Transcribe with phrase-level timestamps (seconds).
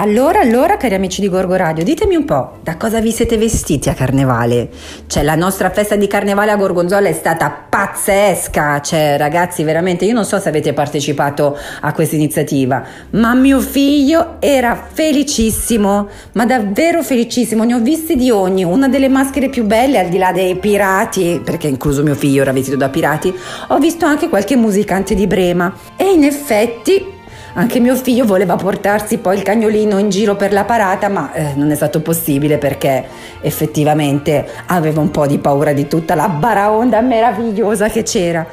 [0.00, 3.88] Allora, allora, cari amici di Gorgo Radio, ditemi un po', da cosa vi siete vestiti
[3.88, 4.68] a Carnevale?
[5.08, 10.14] Cioè, la nostra festa di Carnevale a Gorgonzola è stata pazzesca, cioè, ragazzi, veramente, io
[10.14, 12.80] non so se avete partecipato a questa iniziativa,
[13.10, 19.08] ma mio figlio era felicissimo, ma davvero felicissimo, ne ho visti di ogni, una delle
[19.08, 22.88] maschere più belle, al di là dei pirati, perché incluso mio figlio era vestito da
[22.88, 23.34] pirati,
[23.66, 25.74] ho visto anche qualche musicante di Brema.
[25.96, 27.16] E in effetti
[27.58, 31.54] anche mio figlio voleva portarsi poi il cagnolino in giro per la parata, ma eh,
[31.56, 33.04] non è stato possibile perché
[33.40, 38.46] effettivamente aveva un po' di paura di tutta la baraonda meravigliosa che c'era.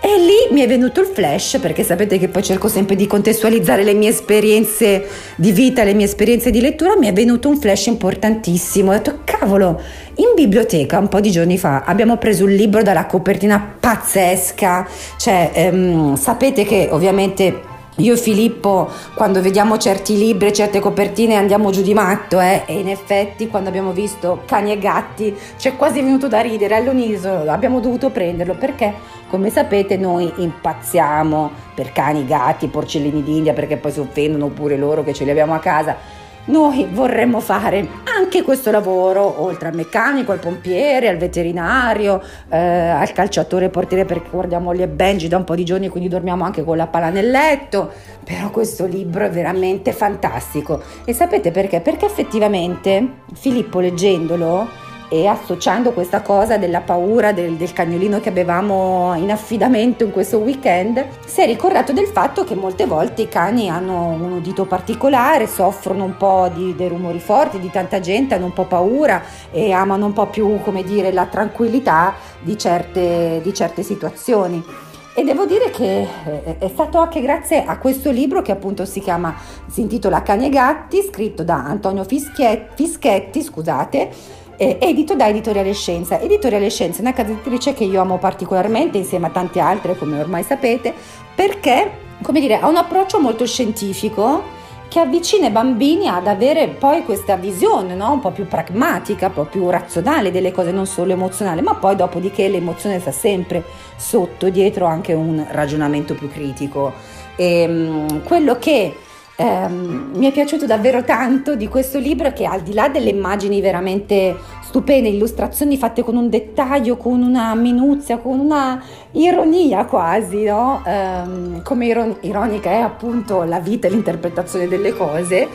[0.00, 3.82] E lì mi è venuto il flash, perché sapete che poi cerco sempre di contestualizzare
[3.82, 7.86] le mie esperienze di vita, le mie esperienze di lettura, mi è venuto un flash
[7.86, 8.90] importantissimo.
[8.90, 9.78] Ho detto, cavolo,
[10.14, 15.50] in biblioteca un po' di giorni fa abbiamo preso un libro dalla copertina pazzesca, cioè
[15.52, 21.80] ehm, sapete che ovviamente io e Filippo, quando vediamo certi libri, certe copertine, andiamo giù
[21.80, 22.64] di matto, eh?
[22.66, 26.74] e in effetti quando abbiamo visto Cani e Gatti ci è quasi venuto da ridere
[26.74, 28.92] all'unisono, abbiamo dovuto prenderlo perché,
[29.28, 35.02] come sapete, noi impazziamo per cani, gatti, porcellini d'India, perché poi si offendono pure loro
[35.02, 40.32] che ce li abbiamo a casa noi vorremmo fare anche questo lavoro, oltre al meccanico,
[40.32, 45.44] al pompiere, al veterinario, eh, al calciatore portiere perché guardiamo Molly e Benji da un
[45.44, 47.90] po' di giorni, quindi dormiamo anche con la palla nel letto.
[48.24, 50.82] Però questo libro è veramente fantastico.
[51.04, 51.80] E sapete perché?
[51.80, 59.14] Perché effettivamente Filippo leggendolo e associando questa cosa della paura del, del, cagnolino che avevamo
[59.16, 63.68] in affidamento in questo weekend, si è ricordato del fatto che molte volte i cani
[63.68, 68.46] hanno un udito particolare, soffrono un po' di, dei rumori forti, di tanta gente, hanno
[68.46, 73.54] un po' paura e amano un po' più, come dire, la tranquillità di certe, di
[73.54, 74.84] certe situazioni.
[75.18, 79.00] E devo dire che eh, è stato anche grazie a questo libro che appunto si
[79.00, 79.34] chiama,
[79.66, 84.10] si intitola Cani e Gatti, scritto da Antonio Fischetti, Fischetti scusate,
[84.56, 86.20] eh, edito da Editoriale Scienza.
[86.20, 90.18] Editoriale Scienza è una casa editrice che io amo particolarmente insieme a tante altre, come
[90.18, 90.94] ormai sapete,
[91.34, 91.90] perché,
[92.32, 94.54] dire, ha un approccio molto scientifico
[94.88, 98.12] che avvicina i bambini ad avere poi questa visione no?
[98.12, 101.96] un po' più pragmatica, un po' più razionale delle cose, non solo emozionale, ma poi
[101.96, 103.64] dopodiché l'emozione sta sempre
[103.96, 106.92] sotto, dietro anche un ragionamento più critico.
[107.34, 108.94] E, um, quello che
[109.38, 113.60] Um, mi è piaciuto davvero tanto di questo libro che al di là delle immagini
[113.60, 120.82] veramente stupende, illustrazioni fatte con un dettaglio, con una minuzia, con una ironia quasi, no?
[120.86, 125.48] um, come iron- ironica è appunto la vita e l'interpretazione delle cose,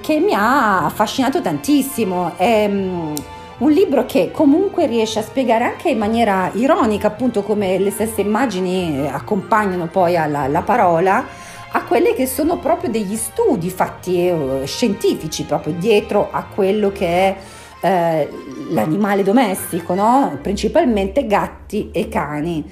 [0.00, 2.32] che mi ha affascinato tantissimo.
[2.36, 3.14] È, um,
[3.58, 8.20] un libro che comunque riesce a spiegare anche in maniera ironica, appunto come le stesse
[8.20, 11.24] immagini accompagnano poi alla, alla parola,
[11.72, 17.06] a quelli che sono proprio degli studi fatti eh, scientifici proprio dietro a quello che
[17.06, 17.36] è
[17.82, 18.28] eh,
[18.70, 20.38] l'animale domestico, no?
[20.40, 22.64] principalmente gatti e cani.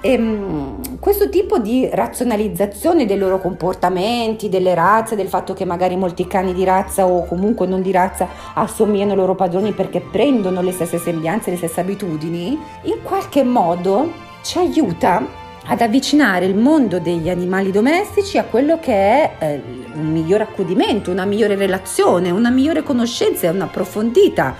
[0.00, 5.96] E, um, questo tipo di razionalizzazione dei loro comportamenti, delle razze, del fatto che magari
[5.96, 10.62] molti cani di razza o comunque non di razza assomigliano ai loro padroni perché prendono
[10.62, 16.98] le stesse sembianze, le stesse abitudini, in qualche modo ci aiuta ad avvicinare il mondo
[16.98, 19.62] degli animali domestici a quello che è eh,
[19.92, 24.54] un migliore accudimento, una migliore relazione, una migliore conoscenza e un'approfondita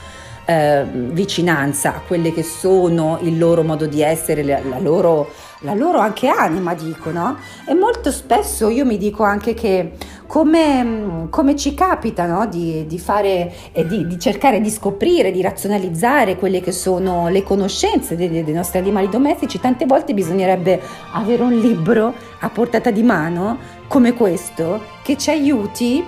[0.44, 5.72] eh, vicinanza a quelle che sono il loro modo di essere, la, la, loro, la
[5.72, 7.38] loro anche anima, dico, no?
[7.66, 9.92] E molto spesso io mi dico anche che
[10.28, 12.46] come, come ci capita no?
[12.46, 17.42] di, di, fare e di, di, cercare di scoprire, di razionalizzare quelle che sono le
[17.42, 20.80] conoscenze dei, dei nostri animali domestici, tante volte bisognerebbe
[21.12, 23.58] avere un libro a portata di mano
[23.88, 26.04] come questo che ci aiuti,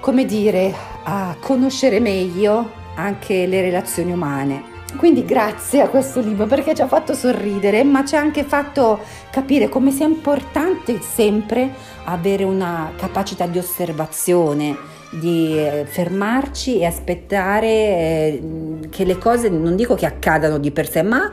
[0.00, 0.72] come dire,
[1.04, 4.75] a conoscere meglio anche le relazioni umane.
[4.96, 9.00] Quindi grazie a questo libro perché ci ha fatto sorridere, ma ci ha anche fatto
[9.30, 11.70] capire come sia importante sempre
[12.04, 14.76] avere una capacità di osservazione,
[15.10, 18.42] di eh, fermarci e aspettare eh,
[18.90, 21.30] che le cose, non dico che accadano di per sé, ma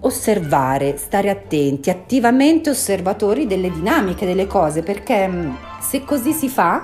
[0.00, 5.50] osservare, stare attenti, attivamente osservatori delle dinamiche delle cose, perché mm,
[5.80, 6.82] se così si fa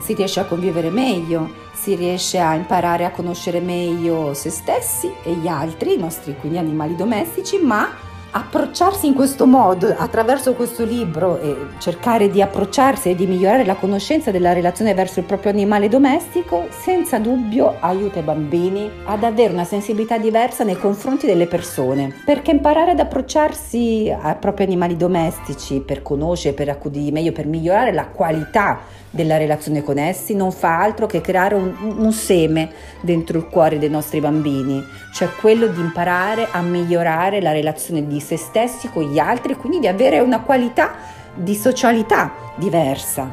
[0.00, 5.32] si riesce a convivere meglio si riesce a imparare a conoscere meglio se stessi e
[5.32, 7.88] gli altri, i nostri quindi animali domestici, ma
[8.32, 13.74] approcciarsi in questo modo attraverso questo libro e cercare di approcciarsi e di migliorare la
[13.74, 19.52] conoscenza della relazione verso il proprio animale domestico, senza dubbio aiuta i bambini ad avere
[19.52, 25.80] una sensibilità diversa nei confronti delle persone, perché imparare ad approcciarsi ai propri animali domestici
[25.80, 30.80] per conoscere, per accudirli meglio, per migliorare la qualità della relazione con essi non fa
[30.80, 34.82] altro che creare un, un, seme dentro il cuore dei nostri bambini,
[35.20, 39.80] cioè quello di imparare a migliorare la relazione di se stessi con gli altri, quindi
[39.80, 40.92] di avere una qualità
[41.34, 43.30] di socialità diversa.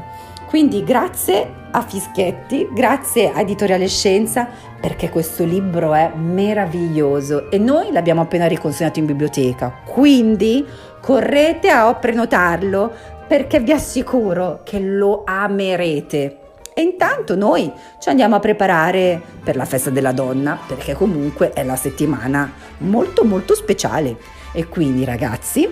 [0.48, 4.50] Quindi grazie a Fischetti, grazie a Editoriale Scienza,
[4.81, 9.74] perché questo libro è meraviglioso e noi l'abbiamo appena riconsegnato in biblioteca.
[9.86, 10.66] Quindi
[11.00, 12.92] correte a prenotarlo
[13.25, 16.46] perché vi assicuro che lo amerete.
[16.77, 21.63] E intanto noi ci andiamo a preparare per la festa della donna, perché comunque è
[21.63, 24.15] la settimana molto molto speciale.
[24.51, 25.68] E quindi ragazzi,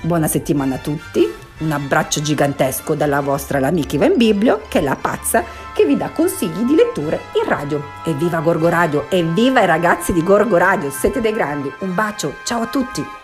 [0.00, 1.24] buona settimana a tutti,
[1.58, 5.96] un abbraccio gigantesco dalla vostra l'amica Iva in Biblio, che è la pazza che vi
[5.96, 7.80] dà consigli di letture in radio.
[8.04, 11.72] Evviva Gorgo Radio, evviva i ragazzi di Gorgo Radio, siete dei grandi.
[11.78, 13.23] Un bacio, ciao a tutti.